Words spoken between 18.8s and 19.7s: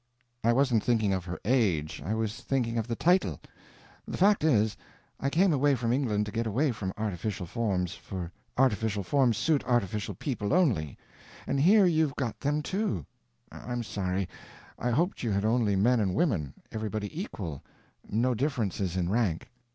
in rank."